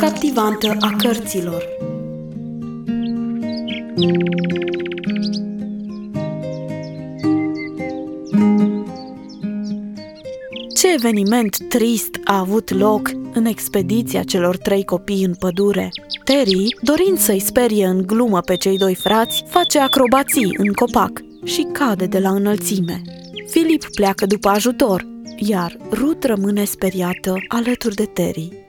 captivantă 0.00 0.76
a 0.80 0.96
cărților. 0.96 1.64
Ce 10.76 10.92
eveniment 10.94 11.56
trist 11.68 12.20
a 12.24 12.38
avut 12.38 12.70
loc 12.70 13.10
în 13.32 13.44
expediția 13.44 14.22
celor 14.22 14.56
trei 14.56 14.84
copii 14.84 15.24
în 15.24 15.34
pădure. 15.34 15.88
Terry, 16.24 16.76
dorind 16.82 17.18
să-i 17.18 17.40
sperie 17.40 17.86
în 17.86 18.06
glumă 18.06 18.40
pe 18.40 18.56
cei 18.56 18.78
doi 18.78 18.94
frați, 18.94 19.44
face 19.48 19.78
acrobații 19.78 20.54
în 20.56 20.72
copac 20.72 21.20
și 21.44 21.66
cade 21.72 22.06
de 22.06 22.18
la 22.18 22.30
înălțime. 22.30 23.02
Filip 23.50 23.84
pleacă 23.94 24.26
după 24.26 24.48
ajutor, 24.48 25.06
iar 25.36 25.76
Ruth 25.90 26.26
rămâne 26.26 26.64
speriată 26.64 27.34
alături 27.48 27.94
de 27.94 28.04
Terry. 28.04 28.68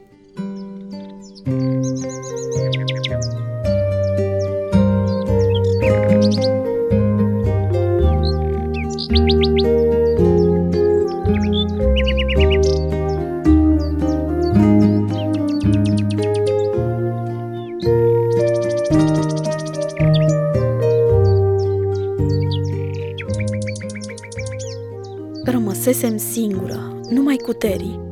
Rămăsesem 25.44 26.18
singură, 26.18 27.00
numai 27.10 27.36
cu 27.36 27.54
Terry. 27.54 28.11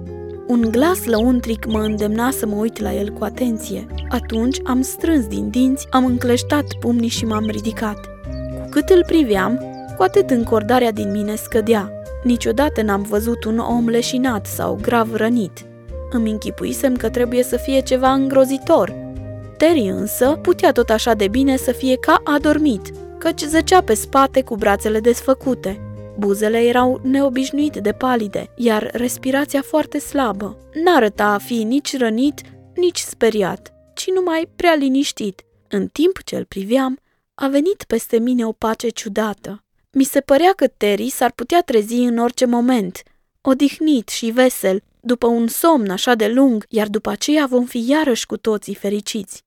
Un 0.49 0.67
glas 0.71 1.05
lăuntric 1.05 1.66
mă 1.66 1.80
îndemna 1.80 2.31
să 2.31 2.45
mă 2.45 2.55
uit 2.55 2.80
la 2.80 2.94
el 2.94 3.09
cu 3.09 3.23
atenție. 3.23 3.88
Atunci 4.08 4.58
am 4.64 4.81
strâns 4.81 5.28
din 5.28 5.50
dinți, 5.50 5.88
am 5.89 6.06
încleștat 6.06 6.66
pumnii 6.80 7.09
și 7.09 7.25
m-am 7.25 7.45
ridicat. 7.45 8.06
Cu 8.61 8.69
cât 8.69 8.89
îl 8.89 9.03
priveam, 9.06 9.58
cu 9.97 10.03
atât 10.03 10.30
încordarea 10.30 10.91
din 10.91 11.11
mine 11.11 11.36
scădea. 11.36 11.91
Niciodată 12.23 12.81
n-am 12.81 13.02
văzut 13.02 13.44
un 13.44 13.58
om 13.58 13.88
leșinat 13.88 14.45
sau 14.45 14.80
grav 14.81 15.16
rănit. 15.16 15.66
Îmi 16.11 16.31
închipuisem 16.31 16.95
că 16.95 17.09
trebuie 17.09 17.44
să 17.44 17.58
fie 17.58 17.80
ceva 17.80 18.11
îngrozitor. 18.11 18.94
Terry 19.58 19.88
însă 19.88 20.39
putea 20.41 20.72
tot 20.72 20.89
așa 20.89 21.13
de 21.13 21.28
bine 21.28 21.58
să 21.58 21.72
fie 21.72 21.95
ca 21.95 22.22
adormit, 22.23 22.81
căci 23.17 23.41
zăcea 23.41 23.81
pe 23.81 23.94
spate 23.94 24.41
cu 24.41 24.56
brațele 24.56 25.00
desfăcute. 25.00 25.88
Buzele 26.20 26.58
erau 26.58 27.00
neobișnuit 27.03 27.75
de 27.75 27.92
palide, 27.92 28.53
iar 28.56 28.89
respirația 28.94 29.62
foarte 29.62 30.00
slabă. 30.00 30.58
N-arăta 30.84 31.25
a 31.25 31.38
fi 31.38 31.64
nici 31.64 31.98
rănit, 31.98 32.42
nici 32.75 32.98
speriat, 32.98 33.73
ci 33.94 34.08
numai 34.08 34.50
prea 34.56 34.75
liniștit. 34.75 35.44
În 35.67 35.88
timp 35.88 36.23
ce 36.23 36.36
îl 36.36 36.45
priveam, 36.45 37.00
a 37.36 37.47
venit 37.47 37.84
peste 37.84 38.20
mine 38.20 38.45
o 38.45 38.52
pace 38.52 38.90
ciudată. 38.90 39.64
Mi 39.92 40.03
se 40.03 40.22
părea 40.22 40.53
că 40.56 40.67
Terry 40.67 41.09
s-ar 41.09 41.31
putea 41.31 41.62
trezi 41.62 41.95
în 41.95 42.17
orice 42.17 42.45
moment, 42.45 43.03
odihnit 43.42 44.09
și 44.09 44.30
vesel, 44.30 44.81
după 45.00 45.28
un 45.28 45.47
somn 45.47 45.90
așa 45.90 46.16
de 46.16 46.28
lung, 46.28 46.66
iar 46.70 46.88
după 46.88 47.09
aceea 47.09 47.45
vom 47.45 47.66
fi 47.66 47.86
iarăși 47.88 48.25
cu 48.25 48.38
toții 48.38 48.75
fericiți. 48.75 49.44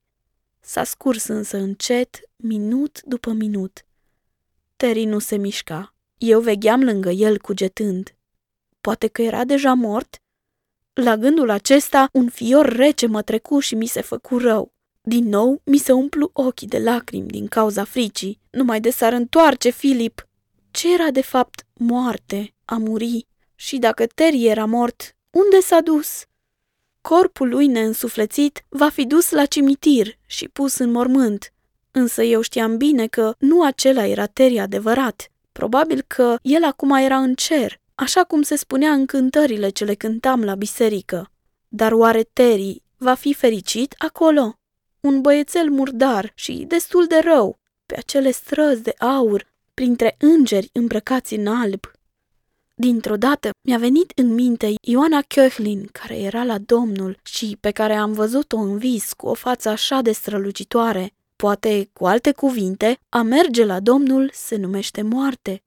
S-a 0.61 0.85
scurs 0.85 1.27
însă 1.27 1.57
încet, 1.57 2.21
minut 2.37 3.03
după 3.05 3.31
minut. 3.31 3.85
Terry 4.77 5.05
nu 5.05 5.19
se 5.19 5.37
mișca. 5.37 5.92
Eu 6.25 6.41
vegheam 6.41 6.83
lângă 6.83 7.11
el 7.11 7.39
cugetând. 7.39 8.15
Poate 8.81 9.07
că 9.07 9.23
era 9.23 9.45
deja 9.45 9.73
mort? 9.73 10.23
La 10.93 11.17
gândul 11.17 11.51
acesta, 11.51 12.09
un 12.13 12.29
fior 12.29 12.67
rece 12.67 13.07
mă 13.07 13.23
trecu 13.23 13.59
și 13.59 13.75
mi 13.75 13.87
se 13.87 14.01
făcu 14.01 14.39
rău. 14.39 14.73
Din 15.01 15.29
nou, 15.29 15.61
mi 15.65 15.79
se 15.79 15.93
umplu 15.93 16.31
ochii 16.33 16.67
de 16.69 16.79
lacrimi 16.79 17.27
din 17.29 17.47
cauza 17.47 17.85
fricii. 17.85 18.41
Numai 18.51 18.81
de 18.81 18.91
s-ar 18.91 19.13
întoarce 19.13 19.71
Filip. 19.71 20.29
Ce 20.71 20.93
era 20.93 21.11
de 21.11 21.23
fapt 21.23 21.67
moarte, 21.73 22.55
a 22.65 22.77
muri? 22.77 23.27
Și 23.55 23.79
dacă 23.79 24.07
Terry 24.07 24.47
era 24.47 24.65
mort, 24.65 25.17
unde 25.31 25.61
s-a 25.61 25.81
dus? 25.81 26.25
Corpul 27.01 27.49
lui 27.49 27.67
neînsuflețit 27.67 28.65
va 28.69 28.89
fi 28.89 29.07
dus 29.07 29.31
la 29.31 29.47
cimitir 29.47 30.19
și 30.27 30.49
pus 30.49 30.79
în 30.79 30.91
mormânt. 30.91 31.53
Însă 31.91 32.23
eu 32.23 32.41
știam 32.41 32.77
bine 32.77 33.07
că 33.07 33.35
nu 33.39 33.65
acela 33.65 34.07
era 34.07 34.27
Terry 34.27 34.59
adevărat. 34.59 35.27
Probabil 35.53 36.05
că 36.07 36.37
el 36.43 36.65
acum 36.65 36.91
era 36.91 37.17
în 37.17 37.35
cer, 37.35 37.81
așa 37.95 38.25
cum 38.25 38.43
se 38.43 38.57
spunea 38.57 38.93
în 38.93 39.07
cântările 39.07 39.69
ce 39.69 39.85
le 39.85 39.95
cântam 39.95 40.45
la 40.45 40.55
biserică. 40.55 41.31
Dar 41.69 41.93
oare 41.93 42.23
Terry 42.23 42.83
va 42.97 43.15
fi 43.15 43.35
fericit 43.35 43.95
acolo? 43.99 44.55
Un 45.01 45.21
băiețel 45.21 45.71
murdar 45.71 46.33
și 46.35 46.65
destul 46.69 47.07
de 47.07 47.21
rău, 47.25 47.59
pe 47.87 47.97
acele 47.99 48.31
străzi 48.31 48.83
de 48.83 48.95
aur, 48.99 49.53
printre 49.75 50.17
îngeri 50.19 50.71
îmbrăcați 50.73 51.35
în 51.35 51.47
alb. 51.47 51.91
Dintr-o 52.75 53.17
dată 53.17 53.51
mi-a 53.61 53.79
venit 53.79 54.13
în 54.15 54.35
minte 54.35 54.75
Ioana 54.81 55.23
Köchlin, 55.23 55.85
care 55.93 56.19
era 56.19 56.45
la 56.45 56.59
Domnul 56.59 57.19
și 57.23 57.57
pe 57.61 57.71
care 57.71 57.95
am 57.95 58.13
văzut-o 58.13 58.57
în 58.57 58.79
vis 58.79 59.13
cu 59.13 59.27
o 59.27 59.35
față 59.35 59.69
așa 59.69 60.01
de 60.01 60.13
strălucitoare. 60.13 61.15
Poate, 61.43 61.91
cu 61.93 62.07
alte 62.07 62.33
cuvinte, 62.33 62.99
a 63.09 63.23
merge 63.23 63.65
la 63.65 63.81
Domnul 63.81 64.31
se 64.33 64.57
numește 64.57 65.03
moarte. 65.03 65.63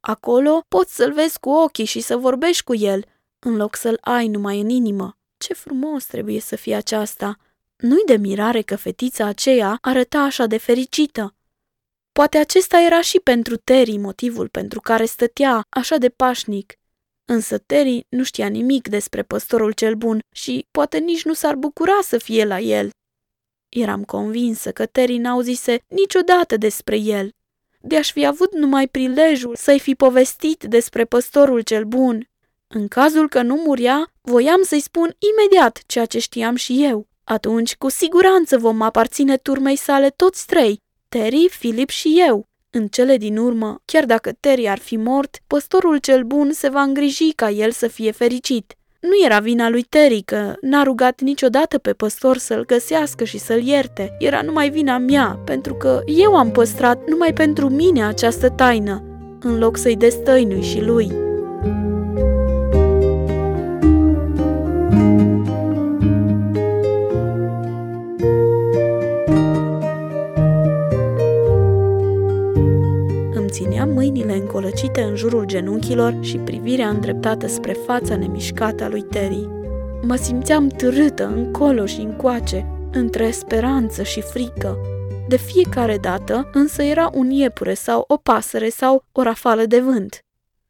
Acolo 0.00 0.64
poți 0.68 0.94
să-l 0.94 1.12
vezi 1.12 1.38
cu 1.38 1.50
ochii 1.50 1.84
și 1.84 2.00
să 2.00 2.16
vorbești 2.16 2.64
cu 2.64 2.74
el, 2.74 3.04
în 3.38 3.56
loc 3.56 3.76
să-l 3.76 3.98
ai 4.00 4.28
numai 4.28 4.60
în 4.60 4.68
inimă. 4.68 5.18
Ce 5.36 5.54
frumos 5.54 6.04
trebuie 6.04 6.40
să 6.40 6.56
fie 6.56 6.74
aceasta! 6.74 7.36
Nu-i 7.76 8.02
de 8.06 8.16
mirare 8.16 8.62
că 8.62 8.76
fetița 8.76 9.26
aceea 9.26 9.78
arăta 9.80 10.18
așa 10.18 10.46
de 10.46 10.56
fericită. 10.56 11.34
Poate 12.12 12.38
acesta 12.38 12.80
era 12.80 13.00
și 13.00 13.20
pentru 13.20 13.56
Terry 13.56 13.96
motivul 13.96 14.48
pentru 14.48 14.80
care 14.80 15.04
stătea 15.04 15.66
așa 15.68 15.96
de 15.96 16.08
pașnic. 16.08 16.74
Însă 17.24 17.58
Terry 17.58 18.06
nu 18.08 18.22
știa 18.22 18.46
nimic 18.46 18.88
despre 18.88 19.22
păstorul 19.22 19.72
cel 19.72 19.94
bun 19.94 20.20
și 20.32 20.66
poate 20.70 20.98
nici 20.98 21.24
nu 21.24 21.32
s-ar 21.32 21.54
bucura 21.54 21.98
să 22.02 22.18
fie 22.18 22.44
la 22.44 22.58
el. 22.58 22.90
Eram 23.74 24.04
convinsă 24.04 24.70
că 24.70 24.86
Terry 24.86 25.16
n-auzise 25.16 25.78
niciodată 25.88 26.56
despre 26.56 26.96
el. 26.96 27.30
De-aș 27.80 28.12
fi 28.12 28.26
avut 28.26 28.54
numai 28.54 28.88
prilejul 28.88 29.56
să-i 29.56 29.78
fi 29.80 29.94
povestit 29.94 30.64
despre 30.64 31.04
păstorul 31.04 31.60
cel 31.60 31.84
bun. 31.84 32.28
În 32.66 32.88
cazul 32.88 33.28
că 33.28 33.42
nu 33.42 33.54
murea, 33.54 34.12
voiam 34.20 34.62
să-i 34.62 34.80
spun 34.80 35.16
imediat 35.18 35.82
ceea 35.86 36.06
ce 36.06 36.18
știam 36.18 36.54
și 36.54 36.84
eu. 36.84 37.06
Atunci, 37.24 37.76
cu 37.76 37.88
siguranță 37.88 38.58
vom 38.58 38.82
aparține 38.82 39.36
turmei 39.36 39.76
sale 39.76 40.10
toți 40.10 40.46
trei, 40.46 40.80
Terry, 41.08 41.48
Philip 41.58 41.88
și 41.88 42.22
eu. 42.28 42.48
În 42.70 42.88
cele 42.88 43.16
din 43.16 43.36
urmă, 43.36 43.82
chiar 43.84 44.04
dacă 44.04 44.32
Terry 44.40 44.68
ar 44.68 44.78
fi 44.78 44.96
mort, 44.96 45.38
păstorul 45.46 45.98
cel 45.98 46.22
bun 46.22 46.52
se 46.52 46.68
va 46.68 46.82
îngriji 46.82 47.32
ca 47.32 47.50
el 47.50 47.70
să 47.70 47.88
fie 47.88 48.10
fericit. 48.10 48.74
Nu 49.04 49.24
era 49.24 49.38
vina 49.38 49.68
lui 49.68 49.82
Terry 49.82 50.22
că 50.22 50.52
n-a 50.60 50.82
rugat 50.82 51.20
niciodată 51.20 51.78
pe 51.78 51.92
păstor 51.92 52.36
să-l 52.36 52.64
găsească 52.66 53.24
și 53.24 53.38
să-l 53.38 53.62
ierte. 53.62 54.16
Era 54.18 54.42
numai 54.42 54.70
vina 54.70 54.98
mea, 54.98 55.40
pentru 55.44 55.74
că 55.74 56.00
eu 56.06 56.36
am 56.36 56.50
păstrat 56.50 57.08
numai 57.08 57.32
pentru 57.32 57.68
mine 57.68 58.04
această 58.04 58.48
taină, 58.48 59.02
în 59.40 59.58
loc 59.58 59.76
să-i 59.76 59.96
destăinui 59.96 60.62
și 60.62 60.80
lui. 60.80 61.12
țineam 64.94 65.33
încolăcite 74.94 75.02
în 75.02 75.16
jurul 75.16 75.44
genunchilor 75.44 76.16
și 76.20 76.38
privirea 76.38 76.88
îndreptată 76.88 77.46
spre 77.46 77.72
fața 77.72 78.16
nemișcată 78.16 78.84
a 78.84 78.88
lui 78.88 79.02
Terry. 79.02 79.48
Mă 80.02 80.16
simțeam 80.16 80.68
târâtă 80.68 81.26
încolo 81.26 81.86
și 81.86 82.00
încoace, 82.00 82.66
între 82.92 83.30
speranță 83.30 84.02
și 84.02 84.20
frică. 84.20 84.78
De 85.28 85.36
fiecare 85.36 85.98
dată 85.98 86.50
însă 86.52 86.82
era 86.82 87.10
un 87.14 87.30
iepure 87.30 87.74
sau 87.74 88.04
o 88.08 88.16
pasăre 88.16 88.68
sau 88.68 89.04
o 89.12 89.22
rafală 89.22 89.64
de 89.64 89.80
vânt. 89.80 90.24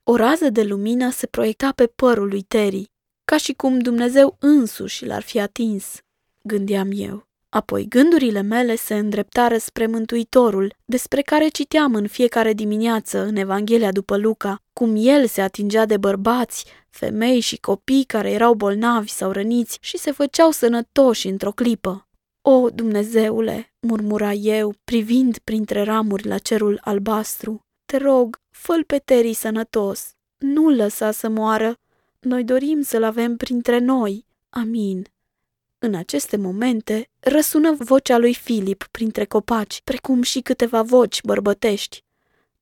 O 0.05 0.17
rază 0.17 0.51
de 0.51 0.63
lumină 0.63 1.11
se 1.11 1.27
proiecta 1.27 1.73
pe 1.75 1.87
părul 1.87 2.29
lui 2.29 2.43
Terry, 2.43 2.91
ca 3.25 3.37
și 3.37 3.53
cum 3.53 3.79
Dumnezeu 3.79 4.37
însuși 4.41 5.07
l-ar 5.07 5.23
fi 5.23 5.41
atins, 5.41 5.99
gândeam 6.43 6.89
eu. 6.93 7.24
Apoi 7.55 7.89
gândurile 7.89 8.41
mele 8.41 8.77
se 8.77 8.95
îndreptară 8.95 9.57
spre 9.57 9.87
Mântuitorul, 9.87 10.75
despre 10.85 11.23
care 11.23 11.49
citeam 11.49 11.95
în 11.95 12.07
fiecare 12.07 12.53
dimineață 12.53 13.25
în 13.25 13.37
Evanghelia 13.37 13.93
după 13.93 14.17
Luca, 14.17 14.63
cum 14.73 14.95
el 14.97 15.27
se 15.27 15.41
atingea 15.41 15.87
de 15.87 15.97
bărbați, 15.97 16.65
femei 16.91 17.41
și 17.41 17.57
copii 17.57 18.05
care 18.05 18.31
erau 18.31 18.55
bolnavi 18.55 19.09
sau 19.09 19.31
răniți 19.31 19.79
și 19.81 19.97
se 19.97 20.11
făceau 20.11 20.51
sănătoși 20.51 21.29
într-o 21.29 21.51
clipă. 21.51 22.09
O, 22.43 22.71
Dumnezeule, 22.71 23.75
murmura 23.81 24.33
eu, 24.33 24.75
privind 24.85 25.39
printre 25.39 25.83
ramuri 25.83 26.27
la 26.27 26.39
cerul 26.39 26.81
albastru, 26.85 27.61
te 27.85 27.97
rog, 27.97 28.41
fă 28.51 28.83
pe 28.87 28.99
Teri 28.99 29.33
sănătos, 29.33 30.13
nu-l 30.39 30.75
lăsa 30.77 31.11
să 31.11 31.29
moară, 31.29 31.79
noi 32.21 32.45
dorim 32.45 32.83
să-l 32.83 33.03
avem 33.03 33.37
printre 33.37 33.79
noi. 33.79 34.27
Amin. 34.49 35.14
În 35.87 35.95
aceste 35.95 36.37
momente 36.37 37.11
răsună 37.21 37.75
vocea 37.79 38.19
lui 38.19 38.35
Filip 38.35 38.87
printre 38.91 39.25
copaci, 39.25 39.81
precum 39.85 40.23
și 40.23 40.41
câteva 40.41 40.83
voci 40.83 41.23
bărbătești. 41.23 42.05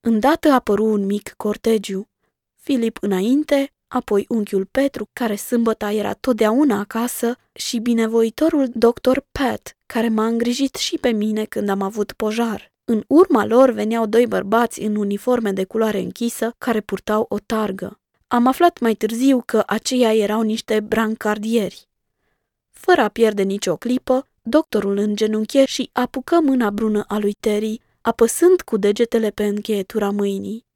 Îndată 0.00 0.48
apăru 0.48 0.84
un 0.84 1.06
mic 1.06 1.34
cortegiu. 1.36 2.08
Filip 2.54 2.96
înainte, 3.00 3.72
apoi 3.88 4.24
unchiul 4.28 4.64
Petru, 4.70 5.08
care 5.12 5.36
sâmbăta 5.36 5.92
era 5.92 6.12
totdeauna 6.12 6.78
acasă, 6.78 7.36
și 7.52 7.78
binevoitorul 7.78 8.70
doctor 8.74 9.26
Pat, 9.32 9.76
care 9.86 10.08
m-a 10.08 10.26
îngrijit 10.26 10.74
și 10.74 10.98
pe 10.98 11.10
mine 11.10 11.44
când 11.44 11.68
am 11.68 11.82
avut 11.82 12.12
pojar. 12.12 12.72
În 12.84 13.04
urma 13.06 13.44
lor 13.44 13.70
veneau 13.70 14.06
doi 14.06 14.26
bărbați 14.26 14.80
în 14.80 14.96
uniforme 14.96 15.52
de 15.52 15.64
culoare 15.64 15.98
închisă 15.98 16.54
care 16.58 16.80
purtau 16.80 17.26
o 17.28 17.38
targă. 17.38 18.00
Am 18.26 18.46
aflat 18.46 18.80
mai 18.80 18.94
târziu 18.94 19.42
că 19.46 19.62
aceia 19.66 20.14
erau 20.14 20.40
niște 20.40 20.80
brancardieri. 20.80 21.90
Fără 22.84 23.00
a 23.00 23.08
pierde 23.08 23.42
nicio 23.42 23.76
clipă, 23.76 24.28
doctorul 24.42 24.96
îngenunche 24.96 25.64
și 25.64 25.90
apucă 25.92 26.40
mâna 26.40 26.70
brună 26.70 27.04
a 27.08 27.18
lui 27.18 27.36
Terry, 27.40 27.80
apăsând 28.00 28.60
cu 28.60 28.76
degetele 28.76 29.30
pe 29.30 29.44
încheietura 29.44 30.10
mâinii. 30.10 30.66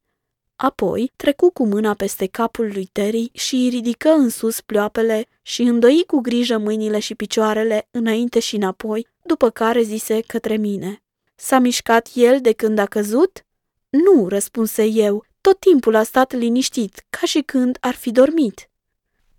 Apoi 0.55 1.11
trecu 1.15 1.49
cu 1.49 1.65
mâna 1.65 1.93
peste 1.93 2.25
capul 2.25 2.71
lui 2.73 2.89
Terry 2.91 3.29
și 3.33 3.55
îi 3.55 3.69
ridică 3.69 4.09
în 4.09 4.29
sus 4.29 4.61
ploapele 4.61 5.25
și 5.41 5.61
îndoi 5.61 6.03
cu 6.07 6.19
grijă 6.19 6.57
mâinile 6.57 6.99
și 6.99 7.15
picioarele 7.15 7.87
înainte 7.91 8.39
și 8.39 8.55
înapoi, 8.55 9.07
după 9.23 9.49
care 9.49 9.81
zise 9.81 10.21
către 10.21 10.57
mine. 10.57 11.03
S-a 11.35 11.59
mișcat 11.59 12.09
el 12.13 12.41
de 12.41 12.51
când 12.51 12.79
a 12.79 12.85
căzut? 12.85 13.45
Nu, 13.89 14.27
răspunse 14.27 14.85
eu, 14.85 15.25
tot 15.41 15.59
timpul 15.59 15.95
a 15.95 16.03
stat 16.03 16.33
liniștit, 16.33 17.05
ca 17.09 17.25
și 17.25 17.41
când 17.41 17.77
ar 17.79 17.93
fi 17.93 18.11
dormit. 18.11 18.69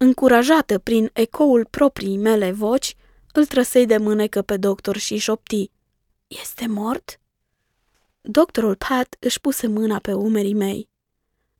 Încurajată 0.01 0.79
prin 0.79 1.11
ecoul 1.13 1.65
proprii 1.65 2.17
mele 2.17 2.53
voci, 2.53 2.97
îl 3.33 3.47
trăsei 3.47 3.87
de 3.87 3.97
mânecă 3.97 4.43
pe 4.43 4.57
doctor 4.57 4.97
și 4.97 5.17
șopti. 5.17 5.71
Este 6.27 6.67
mort? 6.67 7.21
Doctorul 8.21 8.77
Pat 8.77 9.17
își 9.19 9.41
puse 9.41 9.67
mâna 9.67 9.99
pe 9.99 10.13
umerii 10.13 10.55
mei. 10.55 10.89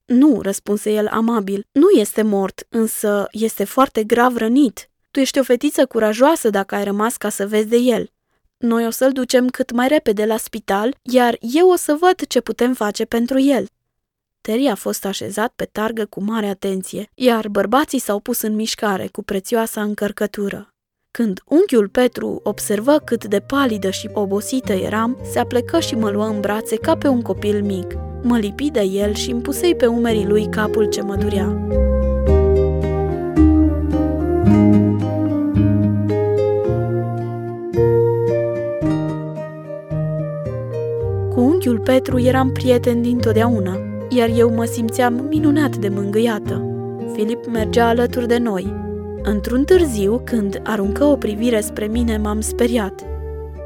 Nu, 0.05 0.41
răspunse 0.43 0.91
el 0.91 1.07
amabil, 1.07 1.67
nu 1.73 1.89
este 1.91 2.23
mort, 2.23 2.67
însă 2.69 3.27
este 3.31 3.65
foarte 3.65 4.05
grav 4.05 4.37
rănit. 4.37 4.91
Tu 5.11 5.21
ești 5.21 5.39
o 5.39 5.43
fetiță 5.43 5.87
curajoasă 5.87 6.51
dacă 6.51 6.75
ai 6.75 6.85
rămas 6.85 7.17
ca 7.17 7.29
să 7.29 7.47
vezi 7.47 7.69
de 7.69 7.77
el. 7.77 8.11
Noi 8.57 8.87
o 8.87 8.91
să-l 8.91 9.13
ducem 9.13 9.49
cât 9.49 9.71
mai 9.71 9.89
repede 9.89 10.25
la 10.25 10.37
spital, 10.37 10.97
iar 11.03 11.37
eu 11.41 11.71
o 11.71 11.77
să 11.77 11.97
văd 12.01 12.27
ce 12.27 12.41
putem 12.41 12.75
face 12.75 13.05
pentru 13.05 13.39
el. 13.39 13.67
Terry 14.49 14.67
a 14.67 14.75
fost 14.75 15.05
așezat 15.05 15.53
pe 15.57 15.65
targă 15.65 16.05
cu 16.05 16.23
mare 16.23 16.47
atenție, 16.47 17.11
iar 17.15 17.49
bărbații 17.49 17.99
s-au 17.99 18.21
pus 18.21 18.41
în 18.41 18.55
mișcare 18.55 19.09
cu 19.13 19.23
prețioasa 19.23 19.83
încărcătură. 19.83 20.69
Când 21.11 21.41
unchiul 21.47 21.89
Petru 21.89 22.41
observă 22.43 22.99
cât 23.05 23.25
de 23.25 23.41
palidă 23.41 23.91
și 23.91 24.11
obosită 24.13 24.73
eram, 24.73 25.19
se 25.33 25.39
aplecă 25.39 25.81
și 25.81 25.95
mă 25.95 26.11
luă 26.11 26.25
în 26.25 26.41
brațe 26.41 26.77
ca 26.77 26.97
pe 26.97 27.09
un 27.09 27.23
copil 27.23 27.63
mic. 27.63 27.95
Mă 28.23 28.39
lipi 28.39 28.71
de 28.71 28.81
el 28.81 29.15
și 29.15 29.31
îmi 29.31 29.41
pusei 29.43 29.75
pe 29.75 29.87
umerii 29.87 30.27
lui 30.27 30.49
capul 30.49 30.89
ce 30.89 31.03
mă 31.03 31.15
durea. 31.17 31.67
Cu 41.35 41.41
unchiul 41.41 41.81
Petru 41.85 42.19
eram 42.21 42.53
prieten 42.53 43.03
dintotdeauna, 43.03 43.88
iar 44.09 44.29
eu 44.29 44.55
mă 44.55 44.65
simțeam 44.65 45.15
minunat 45.15 45.77
de 45.77 45.89
mângâiată. 45.89 46.63
Filip 47.13 47.47
mergea 47.47 47.89
alături 47.89 48.27
de 48.27 48.39
noi. 48.39 48.75
Într-un 49.23 49.65
târziu, 49.65 50.21
când 50.25 50.61
aruncă 50.65 51.05
o 51.05 51.17
privire 51.17 51.61
spre 51.61 51.87
mine, 51.87 52.17
m-am 52.17 52.41
speriat. 52.41 53.05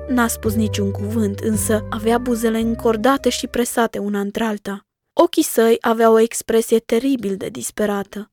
N-a 0.08 0.26
spus 0.26 0.54
niciun 0.54 0.90
cuvânt, 0.90 1.38
însă 1.38 1.86
avea 1.90 2.18
buzele 2.18 2.58
încordate 2.58 3.28
și 3.28 3.46
presate 3.46 3.98
una 3.98 4.20
într-alta. 4.20 4.86
Ochii 5.12 5.42
săi 5.42 5.76
aveau 5.80 6.12
o 6.12 6.18
expresie 6.18 6.78
teribil 6.78 7.36
de 7.36 7.48
disperată. 7.48 8.30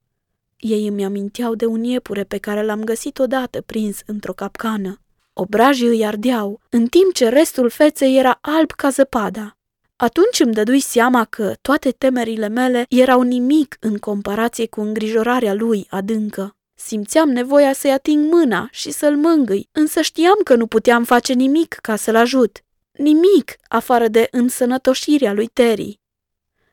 Ei 0.57 0.87
îmi 0.87 1.05
aminteau 1.05 1.55
de 1.55 1.65
un 1.65 1.83
iepure 1.83 2.23
pe 2.23 2.37
care 2.37 2.65
l-am 2.65 2.83
găsit 2.83 3.19
odată 3.19 3.61
prins 3.61 3.99
într-o 4.05 4.33
capcană. 4.33 4.99
Obrajii 5.33 5.87
îi 5.87 6.05
ardeau, 6.05 6.61
în 6.69 6.85
timp 6.85 7.13
ce 7.13 7.29
restul 7.29 7.69
feței 7.69 8.17
era 8.17 8.37
alb 8.41 8.71
ca 8.71 8.89
zăpada. 8.89 9.58
Atunci 10.01 10.39
îmi 10.39 10.53
dădui 10.53 10.79
seama 10.79 11.25
că 11.25 11.53
toate 11.61 11.91
temerile 11.91 12.47
mele 12.47 12.85
erau 12.89 13.21
nimic 13.21 13.77
în 13.79 13.97
comparație 13.97 14.67
cu 14.67 14.81
îngrijorarea 14.81 15.53
lui 15.53 15.87
adâncă. 15.89 16.55
Simțeam 16.75 17.29
nevoia 17.29 17.73
să-i 17.73 17.91
ating 17.91 18.33
mâna 18.33 18.67
și 18.71 18.91
să-l 18.91 19.17
mângâi, 19.17 19.69
însă 19.71 20.01
știam 20.01 20.37
că 20.43 20.55
nu 20.55 20.67
puteam 20.67 21.03
face 21.03 21.33
nimic 21.33 21.73
ca 21.73 21.95
să-l 21.95 22.15
ajut. 22.15 22.63
Nimic 22.91 23.55
afară 23.67 24.07
de 24.07 24.27
însănătoșirea 24.31 25.33
lui 25.33 25.47
Terry. 25.47 25.99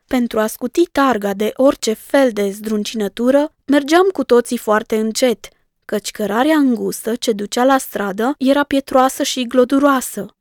Pentru 0.07 0.39
a 0.41 0.47
scuti 0.47 0.85
targa 0.93 1.35
de 1.35 1.53
orice 1.57 1.93
fel 1.93 2.31
de 2.33 2.51
zdruncinătură, 2.51 3.55
mergeam 3.65 4.09
cu 4.13 4.25
toții 4.25 4.59
foarte 4.59 4.97
încet, 4.97 5.49
căci 5.85 6.11
cărarea 6.11 6.57
îngustă 6.57 7.15
ce 7.15 7.33
ducea 7.33 7.65
la 7.65 7.79
stradă 7.79 8.35
era 8.39 8.65
pietroasă 8.65 9.23
și 9.23 9.47
gloduroasă. 9.47 10.36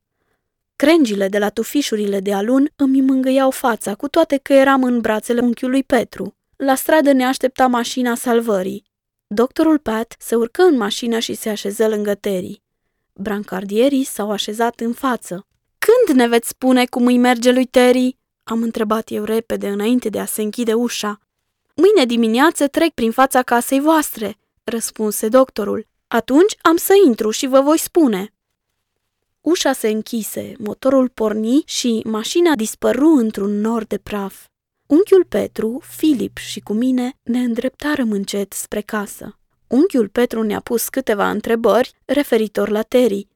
Crengile 0.76 1.28
de 1.28 1.38
la 1.38 1.50
tufișurile 1.50 2.20
de 2.20 2.34
alun 2.34 2.70
îmi 2.76 3.02
mângâiau 3.02 3.52
fața, 3.52 3.96
cu 3.96 4.08
toate 4.08 4.38
că 4.38 4.54
eram 4.54 4.84
în 4.84 5.02
brațele 5.02 5.42
unchiului 5.42 5.84
Petru. 5.84 6.36
La 6.56 6.76
stradă 6.76 7.12
ne 7.12 7.26
aștepta 7.26 7.68
mașina 7.68 8.16
salvării. 8.16 8.84
Doctorul 9.28 9.80
Pat 9.80 10.16
se 10.20 10.36
urcă 10.36 10.62
în 10.62 10.78
mașină 10.78 11.20
și 11.20 11.34
se 11.34 11.50
așeză 11.50 11.88
lângă 11.88 12.16
Terry. 12.16 12.62
Brancardierii 13.14 14.04
s-au 14.04 14.32
așezat 14.32 14.80
în 14.80 14.94
față. 14.94 15.48
Când 15.78 16.18
ne 16.18 16.28
veți 16.28 16.48
spune 16.48 16.86
cum 16.86 17.06
îi 17.06 17.18
merge 17.18 17.52
lui 17.52 17.66
Terry?" 17.66 18.18
am 18.44 18.62
întrebat 18.62 19.12
eu 19.12 19.24
repede 19.24 19.68
înainte 19.68 20.10
de 20.10 20.20
a 20.20 20.26
se 20.26 20.42
închide 20.42 20.74
ușa. 20.74 21.20
Mâine 21.76 22.06
dimineață 22.06 22.68
trec 22.68 22.94
prin 22.94 23.12
fața 23.12 23.42
casei 23.42 23.80
voastre," 23.80 24.38
răspunse 24.64 25.28
doctorul. 25.28 25.88
Atunci 26.08 26.56
am 26.62 26.76
să 26.76 26.94
intru 27.06 27.30
și 27.30 27.48
vă 27.48 27.62
voi 27.62 27.80
spune." 27.80 28.35
Ușa 29.46 29.74
se 29.74 29.88
închise, 29.88 30.54
motorul 30.58 31.10
porni 31.10 31.64
și 31.66 32.02
mașina 32.06 32.56
dispăru 32.56 33.10
într-un 33.10 33.60
nor 33.60 33.84
de 33.84 33.98
praf. 33.98 34.48
Unchiul 34.86 35.26
Petru, 35.26 35.82
Filip 35.98 36.38
și 36.38 36.60
cu 36.60 36.74
mine 36.74 37.18
ne 37.24 37.40
îndreptarăm 37.40 38.12
încet 38.12 38.54
spre 38.54 38.82
casă. 38.82 39.40
Unchiul 39.68 40.08
Petru 40.08 40.42
ne-a 40.42 40.60
pus 40.60 40.90
câteva 40.90 41.30
întrebări 41.30 41.94
referitor 42.06 42.70
la 42.70 42.82
Terry. 42.82 43.28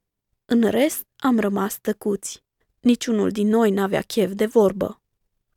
În 0.46 0.62
rest, 0.70 1.04
am 1.18 1.40
rămas 1.40 1.78
tăcuți. 1.82 2.44
Niciunul 2.80 3.30
din 3.30 3.48
noi 3.48 3.72
n-avea 3.72 4.02
chef 4.02 4.32
de 4.34 4.46
vorbă. 4.46 5.02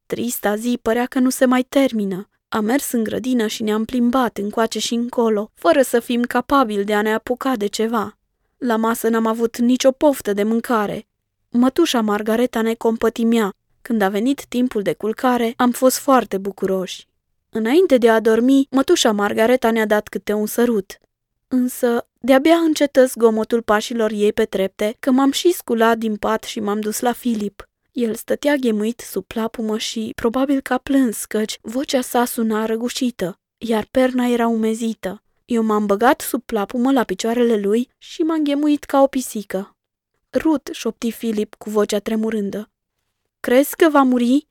Trista 0.06 0.56
zi 0.56 0.78
părea 0.82 1.06
că 1.06 1.18
nu 1.18 1.30
se 1.30 1.44
mai 1.44 1.62
termină. 1.62 2.28
Am 2.48 2.64
mers 2.64 2.92
în 2.92 3.02
grădină 3.02 3.46
și 3.46 3.62
ne-am 3.62 3.84
plimbat 3.84 4.38
încoace 4.38 4.78
și 4.78 4.94
încolo, 4.94 5.50
fără 5.54 5.82
să 5.82 6.00
fim 6.00 6.22
capabili 6.22 6.84
de 6.84 6.94
a 6.94 7.02
ne 7.02 7.12
apuca 7.12 7.56
de 7.56 7.66
ceva. 7.66 8.16
La 8.64 8.76
masă 8.76 9.08
n-am 9.08 9.26
avut 9.26 9.58
nicio 9.58 9.90
poftă 9.90 10.32
de 10.32 10.42
mâncare. 10.42 11.06
Mătușa 11.48 12.00
Margareta 12.00 12.62
ne 12.62 12.74
compătimea. 12.74 13.54
Când 13.82 14.02
a 14.02 14.08
venit 14.08 14.44
timpul 14.46 14.82
de 14.82 14.92
culcare, 14.92 15.54
am 15.56 15.70
fost 15.70 15.98
foarte 15.98 16.38
bucuroși. 16.38 17.06
Înainte 17.50 17.98
de 17.98 18.10
a 18.10 18.20
dormi, 18.20 18.66
mătușa 18.70 19.12
Margareta 19.12 19.70
ne-a 19.70 19.86
dat 19.86 20.08
câte 20.08 20.32
un 20.32 20.46
sărut. 20.46 20.98
Însă, 21.48 22.06
de-abia 22.20 22.54
încetă 22.54 23.04
zgomotul 23.04 23.62
pașilor 23.62 24.10
ei 24.10 24.32
pe 24.32 24.44
trepte, 24.44 24.96
că 25.00 25.10
m-am 25.10 25.30
și 25.30 25.52
sculat 25.52 25.98
din 25.98 26.16
pat 26.16 26.42
și 26.42 26.60
m-am 26.60 26.80
dus 26.80 27.00
la 27.00 27.12
Filip. 27.12 27.68
El 27.92 28.14
stătea 28.14 28.54
ghemuit 28.54 29.00
sub 29.00 29.24
plapumă 29.24 29.78
și 29.78 30.12
probabil 30.14 30.60
că 30.60 30.72
a 30.72 30.78
plâns, 30.78 31.24
căci 31.24 31.58
vocea 31.60 32.00
sa 32.00 32.24
suna 32.24 32.66
răgușită, 32.66 33.38
iar 33.58 33.86
perna 33.90 34.26
era 34.26 34.46
umezită. 34.46 35.22
Eu 35.52 35.62
m-am 35.62 35.86
băgat 35.86 36.20
sub 36.20 36.42
plapumă 36.42 36.92
la 36.92 37.04
picioarele 37.04 37.56
lui 37.56 37.88
și 37.98 38.22
m-am 38.22 38.42
ghemuit 38.42 38.84
ca 38.84 39.02
o 39.02 39.06
pisică. 39.06 39.76
Rut, 40.32 40.68
șopti 40.72 41.10
Filip 41.10 41.54
cu 41.54 41.70
vocea 41.70 41.98
tremurândă. 41.98 42.70
Crezi 43.40 43.76
că 43.76 43.88
va 43.88 44.02
muri? 44.02 44.46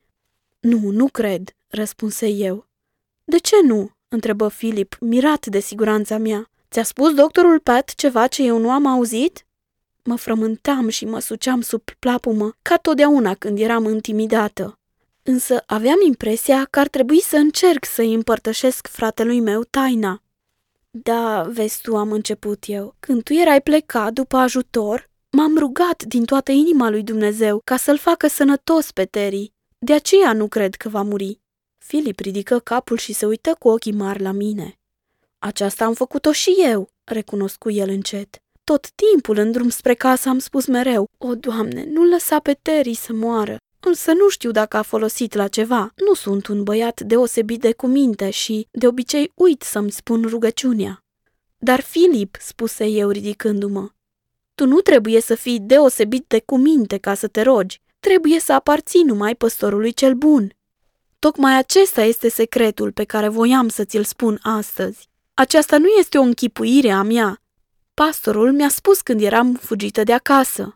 Nu, 0.59 0.89
nu 0.89 1.07
cred, 1.07 1.55
răspunse 1.67 2.27
eu. 2.27 2.67
De 3.23 3.37
ce 3.37 3.55
nu? 3.63 3.91
întrebă 4.07 4.47
Filip, 4.47 4.97
mirat 4.99 5.45
de 5.45 5.59
siguranța 5.59 6.17
mea. 6.17 6.49
Ți-a 6.71 6.83
spus 6.83 7.13
doctorul 7.13 7.59
Pat 7.59 7.93
ceva 7.95 8.27
ce 8.27 8.43
eu 8.43 8.57
nu 8.57 8.71
am 8.71 8.85
auzit? 8.85 9.45
Mă 10.03 10.15
frământam 10.15 10.89
și 10.89 11.05
mă 11.05 11.19
suceam 11.19 11.61
sub 11.61 11.81
plapumă, 11.99 12.55
ca 12.61 12.77
totdeauna 12.77 13.33
când 13.33 13.59
eram 13.59 13.85
intimidată. 13.85 14.79
Însă 15.23 15.63
aveam 15.65 15.97
impresia 16.05 16.67
că 16.69 16.79
ar 16.79 16.87
trebui 16.87 17.21
să 17.21 17.35
încerc 17.35 17.85
să-i 17.85 18.13
împărtășesc 18.13 18.87
fratelui 18.87 19.39
meu 19.39 19.63
taina. 19.63 20.21
Da, 20.93 21.43
vezi 21.43 21.81
tu, 21.81 21.95
am 21.95 22.11
început 22.11 22.63
eu. 22.67 22.95
Când 22.99 23.23
tu 23.23 23.33
erai 23.33 23.61
plecat 23.61 24.13
după 24.13 24.37
ajutor, 24.37 25.09
m-am 25.29 25.57
rugat 25.57 26.03
din 26.03 26.25
toată 26.25 26.51
inima 26.51 26.89
lui 26.89 27.03
Dumnezeu 27.03 27.61
ca 27.63 27.77
să-l 27.77 27.97
facă 27.97 28.27
sănătos 28.27 28.91
pe 28.91 29.05
Terry. 29.05 29.51
De 29.77 29.93
aceea 29.93 30.33
nu 30.33 30.47
cred 30.47 30.75
că 30.75 30.89
va 30.89 31.01
muri. 31.01 31.39
Filip 31.77 32.19
ridică 32.19 32.59
capul 32.59 32.97
și 32.97 33.13
se 33.13 33.25
uită 33.25 33.55
cu 33.59 33.67
ochii 33.67 33.93
mari 33.93 34.21
la 34.21 34.31
mine. 34.31 34.79
Aceasta 35.39 35.85
am 35.85 35.93
făcut-o 35.93 36.31
și 36.31 36.55
eu, 36.59 36.89
recunoscu 37.03 37.69
el 37.69 37.89
încet. 37.89 38.41
Tot 38.63 38.89
timpul 38.91 39.37
în 39.37 39.51
drum 39.51 39.69
spre 39.69 39.93
casă 39.93 40.29
am 40.29 40.39
spus 40.39 40.65
mereu, 40.65 41.09
O, 41.17 41.35
Doamne, 41.35 41.85
nu 41.85 42.03
lăsa 42.03 42.39
pe 42.39 42.53
Terry 42.61 42.93
să 42.93 43.13
moară. 43.13 43.57
Însă 43.83 44.11
nu 44.11 44.29
știu 44.29 44.51
dacă 44.51 44.77
a 44.77 44.81
folosit 44.81 45.33
la 45.33 45.47
ceva. 45.47 45.93
Nu 45.95 46.13
sunt 46.13 46.47
un 46.47 46.63
băiat 46.63 47.01
deosebit 47.01 47.59
de 47.59 47.73
cuminte 47.73 48.29
și, 48.29 48.67
de 48.71 48.87
obicei, 48.87 49.31
uit 49.35 49.61
să-mi 49.61 49.91
spun 49.91 50.25
rugăciunea. 50.29 51.03
Dar, 51.57 51.81
Filip, 51.81 52.37
spuse 52.39 52.85
eu 52.85 53.09
ridicându-mă, 53.09 53.89
tu 54.55 54.67
nu 54.67 54.79
trebuie 54.79 55.21
să 55.21 55.35
fii 55.35 55.59
deosebit 55.59 56.25
de 56.27 56.41
cuminte 56.45 56.97
ca 56.97 57.13
să 57.13 57.27
te 57.27 57.41
rogi. 57.41 57.81
Trebuie 57.99 58.39
să 58.39 58.53
aparții 58.53 59.03
numai 59.03 59.35
păstorului 59.35 59.93
cel 59.93 60.13
bun. 60.13 60.55
Tocmai 61.19 61.57
acesta 61.57 62.01
este 62.01 62.29
secretul 62.29 62.91
pe 62.91 63.03
care 63.03 63.27
voiam 63.27 63.67
să 63.69 63.83
ți-l 63.83 64.03
spun 64.03 64.39
astăzi. 64.41 65.09
Aceasta 65.33 65.77
nu 65.77 65.87
este 65.87 66.17
o 66.17 66.21
închipuire 66.21 66.91
a 66.91 67.01
mea. 67.01 67.41
Pastorul 67.93 68.51
mi-a 68.51 68.69
spus 68.69 69.01
când 69.01 69.21
eram 69.21 69.53
fugită 69.53 70.03
de 70.03 70.13
acasă. 70.13 70.73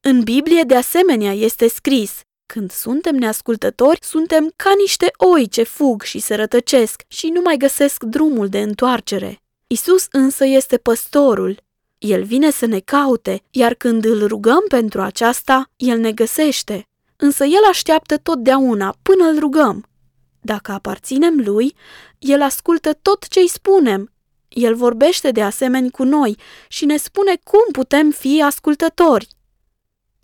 În 0.00 0.22
Biblie, 0.22 0.62
de 0.62 0.76
asemenea, 0.76 1.32
este 1.32 1.68
scris, 1.68 2.20
când 2.46 2.70
suntem 2.70 3.14
neascultători, 3.14 3.98
suntem 4.02 4.52
ca 4.56 4.70
niște 4.78 5.10
oi 5.16 5.48
ce 5.48 5.62
fug 5.62 6.02
și 6.02 6.18
se 6.18 6.34
rătăcesc 6.34 7.02
și 7.08 7.28
nu 7.28 7.40
mai 7.40 7.56
găsesc 7.56 8.02
drumul 8.02 8.48
de 8.48 8.60
întoarcere. 8.60 9.40
Isus 9.66 10.06
însă 10.10 10.44
este 10.44 10.76
păstorul. 10.76 11.64
El 11.98 12.24
vine 12.24 12.50
să 12.50 12.66
ne 12.66 12.78
caute, 12.78 13.42
iar 13.50 13.74
când 13.74 14.04
îl 14.04 14.26
rugăm 14.26 14.64
pentru 14.68 15.00
aceasta, 15.00 15.70
el 15.76 15.98
ne 15.98 16.12
găsește. 16.12 16.88
Însă 17.16 17.44
el 17.44 17.62
așteaptă 17.68 18.16
totdeauna 18.16 18.96
până 19.02 19.24
îl 19.24 19.38
rugăm. 19.38 19.84
Dacă 20.40 20.72
aparținem 20.72 21.40
lui, 21.44 21.74
el 22.18 22.42
ascultă 22.42 22.92
tot 23.02 23.28
ce 23.28 23.40
îi 23.40 23.48
spunem. 23.48 24.10
El 24.48 24.74
vorbește 24.74 25.30
de 25.30 25.42
asemenea 25.42 25.90
cu 25.90 26.02
noi 26.02 26.36
și 26.68 26.84
ne 26.84 26.96
spune 26.96 27.38
cum 27.44 27.64
putem 27.72 28.10
fi 28.10 28.42
ascultători. 28.42 29.28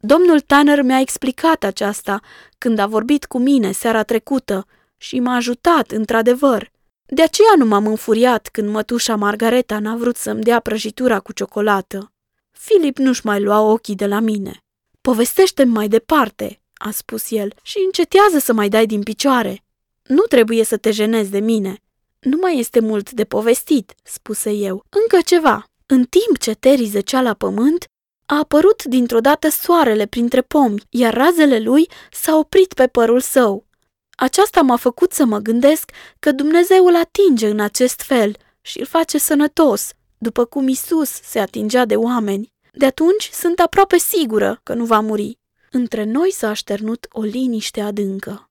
Domnul 0.04 0.40
Tanner 0.40 0.82
mi-a 0.82 1.00
explicat 1.00 1.64
aceasta 1.64 2.20
când 2.58 2.78
a 2.78 2.86
vorbit 2.86 3.24
cu 3.24 3.38
mine 3.38 3.72
seara 3.72 4.02
trecută 4.02 4.66
și 4.96 5.20
m-a 5.20 5.34
ajutat, 5.34 5.90
într-adevăr. 5.90 6.70
De 7.06 7.22
aceea 7.22 7.52
nu 7.56 7.64
m-am 7.64 7.86
înfuriat 7.86 8.48
când 8.48 8.68
mătușa 8.68 9.16
Margareta 9.16 9.78
n-a 9.78 9.96
vrut 9.96 10.16
să-mi 10.16 10.42
dea 10.42 10.60
prăjitura 10.60 11.20
cu 11.20 11.32
ciocolată. 11.32 12.12
Filip 12.50 12.98
nu-și 12.98 13.26
mai 13.26 13.42
lua 13.42 13.60
ochii 13.60 13.94
de 13.94 14.06
la 14.06 14.20
mine. 14.20 14.64
Povestește-mi 15.00 15.72
mai 15.72 15.88
departe, 15.88 16.60
a 16.74 16.90
spus 16.90 17.30
el, 17.30 17.54
și 17.62 17.78
încetează 17.84 18.38
să 18.38 18.52
mai 18.52 18.68
dai 18.68 18.86
din 18.86 19.02
picioare. 19.02 19.64
Nu 20.02 20.22
trebuie 20.22 20.64
să 20.64 20.76
te 20.76 20.90
jenezi 20.90 21.30
de 21.30 21.40
mine. 21.40 21.76
Nu 22.18 22.36
mai 22.40 22.58
este 22.58 22.80
mult 22.80 23.10
de 23.10 23.24
povestit, 23.24 23.94
spuse 24.02 24.50
eu. 24.50 24.84
Încă 24.88 25.18
ceva. 25.24 25.66
În 25.86 26.04
timp 26.04 26.38
ce 26.38 26.54
Terry 26.54 26.84
zăcea 26.84 27.20
la 27.20 27.34
pământ, 27.34 27.86
a 28.26 28.38
apărut 28.38 28.84
dintr-o 28.84 29.20
dată 29.20 29.48
soarele 29.48 30.06
printre 30.06 30.42
pomi, 30.42 30.82
iar 30.90 31.14
razele 31.14 31.58
lui 31.58 31.88
s-au 32.10 32.38
oprit 32.38 32.72
pe 32.74 32.86
părul 32.86 33.20
său. 33.20 33.66
Aceasta 34.10 34.60
m-a 34.60 34.76
făcut 34.76 35.12
să 35.12 35.24
mă 35.24 35.38
gândesc 35.38 35.90
că 36.18 36.32
Dumnezeu 36.32 36.86
îl 36.86 36.96
atinge 36.96 37.48
în 37.48 37.60
acest 37.60 38.00
fel 38.00 38.36
și 38.60 38.78
îl 38.78 38.86
face 38.86 39.18
sănătos, 39.18 39.90
după 40.18 40.44
cum 40.44 40.68
Isus 40.68 41.10
se 41.10 41.38
atingea 41.38 41.84
de 41.84 41.96
oameni. 41.96 42.52
De 42.72 42.86
atunci 42.86 43.30
sunt 43.32 43.60
aproape 43.60 43.98
sigură 43.98 44.60
că 44.62 44.74
nu 44.74 44.84
va 44.84 45.00
muri. 45.00 45.38
Între 45.70 46.04
noi 46.04 46.32
s-a 46.32 46.48
așternut 46.48 47.06
o 47.10 47.22
liniște 47.22 47.80
adâncă. 47.80 48.50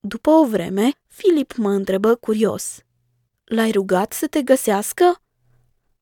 După 0.00 0.30
o 0.30 0.46
vreme, 0.46 0.92
Filip 1.08 1.52
mă 1.52 1.70
întrebă 1.70 2.14
curios. 2.14 2.78
L-ai 3.44 3.70
rugat 3.70 4.12
să 4.12 4.26
te 4.26 4.42
găsească? 4.42 5.22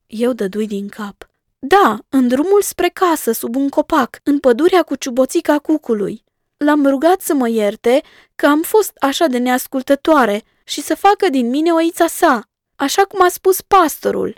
Eu 0.06 0.32
dădui 0.32 0.66
din 0.66 0.88
cap. 0.88 1.31
Da, 1.66 1.98
în 2.08 2.28
drumul 2.28 2.62
spre 2.62 2.88
casă, 2.88 3.32
sub 3.32 3.56
un 3.56 3.68
copac, 3.68 4.20
în 4.22 4.38
pădurea 4.38 4.82
cu 4.82 4.94
ciuboțica 4.94 5.58
cucului. 5.58 6.24
L-am 6.56 6.86
rugat 6.86 7.20
să 7.20 7.34
mă 7.34 7.48
ierte 7.48 8.02
că 8.34 8.46
am 8.46 8.62
fost 8.62 8.92
așa 9.00 9.26
de 9.26 9.38
neascultătoare 9.38 10.42
și 10.64 10.80
să 10.80 10.94
facă 10.94 11.28
din 11.30 11.48
mine 11.48 11.72
oița 11.72 12.06
sa, 12.06 12.42
așa 12.76 13.04
cum 13.04 13.22
a 13.22 13.28
spus 13.28 13.60
pastorul. 13.60 14.34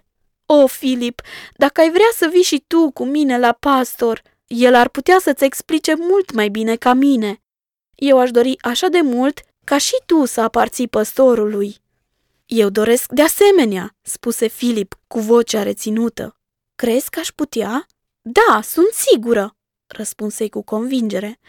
O, 0.46 0.66
Filip, 0.66 1.20
dacă 1.56 1.80
ai 1.80 1.90
vrea 1.90 2.10
să 2.16 2.28
vii 2.32 2.42
și 2.42 2.64
tu 2.66 2.90
cu 2.90 3.04
mine 3.04 3.38
la 3.38 3.52
pastor, 3.52 4.22
el 4.46 4.74
ar 4.74 4.88
putea 4.88 5.18
să-ți 5.20 5.44
explice 5.44 5.94
mult 5.94 6.32
mai 6.32 6.48
bine 6.48 6.76
ca 6.76 6.92
mine. 6.92 7.42
Eu 7.94 8.18
aș 8.18 8.30
dori 8.30 8.56
așa 8.60 8.88
de 8.88 9.00
mult 9.00 9.40
ca 9.64 9.78
și 9.78 9.94
tu 10.06 10.24
să 10.24 10.40
aparții 10.40 10.88
păstorului. 10.88 11.76
Eu 12.46 12.68
doresc 12.68 13.12
de 13.12 13.22
asemenea, 13.22 13.96
spuse 14.02 14.46
Filip 14.46 14.98
cu 15.06 15.18
vocea 15.18 15.62
reținută. 15.62 16.38
Crezi 16.74 17.10
că 17.10 17.18
aș 17.18 17.28
putea? 17.28 17.86
Da, 18.22 18.60
sunt 18.62 18.92
sigură, 18.92 19.56
răspunsei 19.86 20.48
cu 20.48 20.62
convingere. 20.62 21.40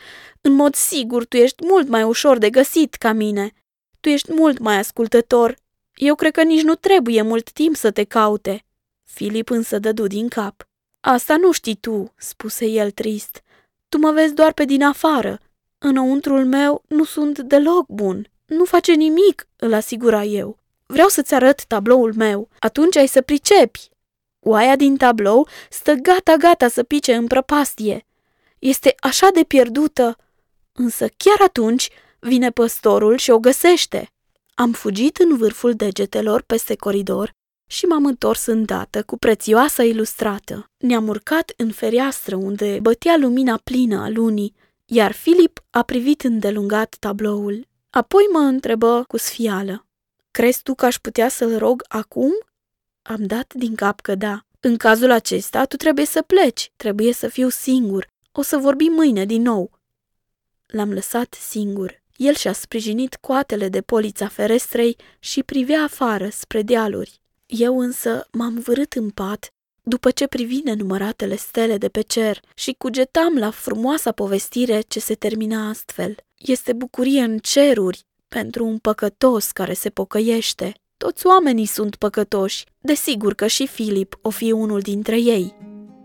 În 0.41 0.53
mod 0.53 0.75
sigur, 0.75 1.25
tu 1.25 1.37
ești 1.37 1.65
mult 1.65 1.87
mai 1.87 2.03
ușor 2.03 2.37
de 2.37 2.49
găsit 2.49 2.93
ca 2.93 3.11
mine. 3.11 3.51
Tu 3.99 4.09
ești 4.09 4.33
mult 4.33 4.57
mai 4.57 4.77
ascultător. 4.77 5.55
Eu 5.95 6.15
cred 6.15 6.31
că 6.33 6.43
nici 6.43 6.61
nu 6.61 6.75
trebuie 6.75 7.21
mult 7.21 7.51
timp 7.51 7.75
să 7.75 7.91
te 7.91 8.03
caute. 8.03 8.65
Filip 9.03 9.49
însă 9.49 9.79
dădu 9.79 10.07
din 10.07 10.27
cap. 10.27 10.67
Asta 10.99 11.37
nu 11.37 11.51
știi 11.51 11.75
tu, 11.75 12.13
spuse 12.17 12.65
el 12.65 12.91
trist. 12.91 13.41
Tu 13.89 13.97
mă 13.97 14.11
vezi 14.11 14.33
doar 14.33 14.53
pe 14.53 14.65
din 14.65 14.83
afară. 14.83 15.39
Înăuntrul 15.77 16.45
meu 16.45 16.83
nu 16.87 17.03
sunt 17.03 17.39
deloc 17.39 17.87
bun. 17.87 18.29
Nu 18.45 18.65
face 18.65 18.93
nimic, 18.93 19.47
îl 19.55 19.73
asigura 19.73 20.23
eu. 20.23 20.57
Vreau 20.85 21.07
să-ți 21.07 21.33
arăt 21.33 21.65
tabloul 21.65 22.13
meu. 22.13 22.49
Atunci 22.59 22.95
ai 22.95 23.07
să 23.07 23.21
pricepi. 23.21 23.89
Oaia 24.47 24.75
din 24.75 24.97
tablou 24.97 25.47
stă 25.69 25.93
gata-gata 25.93 26.67
să 26.67 26.83
pice 26.83 27.15
în 27.15 27.27
prăpastie. 27.27 28.05
Este 28.59 28.95
așa 28.99 29.27
de 29.33 29.43
pierdută. 29.43 30.15
Însă 30.71 31.07
chiar 31.17 31.47
atunci 31.47 31.89
vine 32.19 32.49
păstorul 32.49 33.17
și 33.17 33.31
o 33.31 33.39
găsește. 33.39 34.09
Am 34.53 34.71
fugit 34.71 35.17
în 35.17 35.37
vârful 35.37 35.73
degetelor 35.73 36.41
peste 36.41 36.75
coridor 36.75 37.31
și 37.67 37.85
m-am 37.85 38.05
întors 38.05 38.45
îndată 38.45 39.03
cu 39.03 39.17
prețioasa 39.17 39.83
ilustrată. 39.83 40.69
Ne-am 40.77 41.07
urcat 41.07 41.53
în 41.57 41.71
fereastră 41.71 42.35
unde 42.35 42.79
bătea 42.81 43.17
lumina 43.17 43.59
plină 43.63 44.01
a 44.01 44.09
lunii, 44.09 44.53
iar 44.85 45.11
Filip 45.11 45.59
a 45.69 45.83
privit 45.83 46.23
îndelungat 46.23 46.95
tabloul. 46.99 47.67
Apoi 47.89 48.23
mă 48.31 48.39
întrebă 48.39 49.03
cu 49.07 49.17
sfială. 49.17 49.85
Crezi 50.31 50.63
tu 50.63 50.75
că 50.75 50.85
aș 50.85 50.95
putea 50.95 51.29
să-l 51.29 51.57
rog 51.57 51.83
acum? 51.87 52.31
Am 53.07 53.25
dat 53.25 53.53
din 53.53 53.75
cap 53.75 54.01
că 54.01 54.15
da. 54.15 54.45
În 54.59 54.77
cazul 54.77 55.11
acesta, 55.11 55.65
tu 55.65 55.75
trebuie 55.75 56.05
să 56.05 56.21
pleci, 56.21 56.71
trebuie 56.75 57.13
să 57.13 57.27
fiu 57.27 57.49
singur. 57.49 58.07
O 58.31 58.41
să 58.41 58.57
vorbim 58.57 58.91
mâine 58.93 59.25
din 59.25 59.41
nou. 59.41 59.71
L-am 60.65 60.93
lăsat 60.93 61.33
singur. 61.39 62.03
El 62.15 62.33
și-a 62.33 62.53
sprijinit 62.53 63.15
coatele 63.15 63.69
de 63.69 63.81
polița 63.81 64.27
ferestrei 64.27 64.97
și 65.19 65.43
privea 65.43 65.83
afară, 65.83 66.29
spre 66.29 66.61
dealuri. 66.61 67.19
Eu 67.45 67.79
însă 67.79 68.27
m-am 68.31 68.59
vârât 68.59 68.93
în 68.93 69.09
pat 69.09 69.49
după 69.83 70.11
ce 70.11 70.27
privi 70.27 70.61
nenumăratele 70.63 71.35
stele 71.35 71.77
de 71.77 71.89
pe 71.89 72.01
cer 72.01 72.39
și 72.55 72.75
cugetam 72.77 73.37
la 73.37 73.49
frumoasa 73.49 74.11
povestire 74.11 74.81
ce 74.81 74.99
se 74.99 75.15
termina 75.15 75.69
astfel. 75.69 76.15
Este 76.37 76.73
bucurie 76.73 77.21
în 77.21 77.37
ceruri 77.37 78.05
pentru 78.27 78.65
un 78.65 78.77
păcătos 78.77 79.51
care 79.51 79.73
se 79.73 79.89
pocăiește. 79.89 80.73
Toți 81.05 81.27
oamenii 81.27 81.65
sunt 81.65 81.95
păcătoși, 81.95 82.65
desigur 82.81 83.33
că 83.33 83.47
și 83.47 83.67
Filip 83.67 84.17
o 84.21 84.29
fi 84.29 84.51
unul 84.51 84.79
dintre 84.79 85.21
ei. 85.21 85.55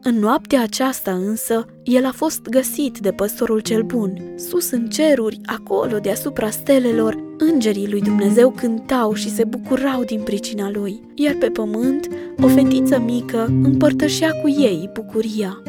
În 0.02 0.18
noaptea 0.18 0.62
aceasta 0.62 1.12
însă, 1.12 1.66
el 1.84 2.04
a 2.04 2.12
fost 2.12 2.42
găsit 2.48 2.98
de 2.98 3.12
păstorul 3.12 3.60
cel 3.60 3.82
bun. 3.82 4.34
Sus 4.36 4.70
în 4.70 4.88
ceruri, 4.88 5.40
acolo 5.44 5.98
deasupra 5.98 6.50
stelelor, 6.50 7.34
îngerii 7.38 7.90
lui 7.90 8.00
Dumnezeu 8.00 8.50
cântau 8.50 9.14
și 9.14 9.30
se 9.30 9.44
bucurau 9.44 10.04
din 10.04 10.20
pricina 10.20 10.70
lui, 10.70 11.00
iar 11.14 11.34
pe 11.34 11.46
pământ, 11.46 12.08
o 12.42 12.48
fetiță 12.48 12.98
mică 12.98 13.44
împărtășea 13.62 14.30
cu 14.30 14.48
ei 14.48 14.90
bucuria. 14.92 15.62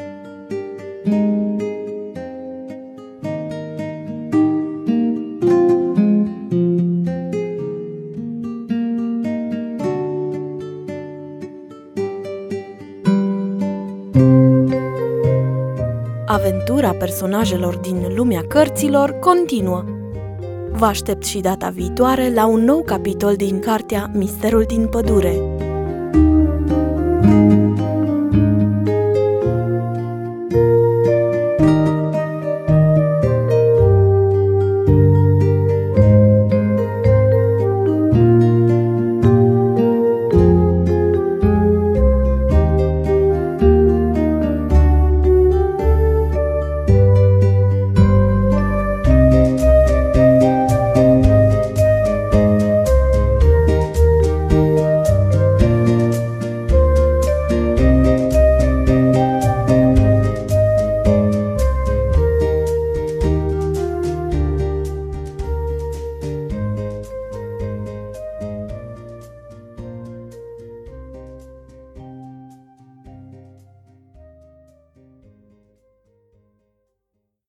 Aventura 16.82 17.06
personajelor 17.06 17.78
din 17.78 18.14
lumea 18.16 18.42
cărților 18.48 19.12
continuă. 19.12 19.84
Vă 20.72 20.86
aștept 20.86 21.24
și 21.24 21.40
data 21.40 21.70
viitoare 21.70 22.34
la 22.34 22.46
un 22.46 22.64
nou 22.64 22.84
capitol 22.84 23.36
din 23.36 23.60
cartea 23.60 24.12
Misterul 24.14 24.64
din 24.68 24.88
pădure. 24.88 25.61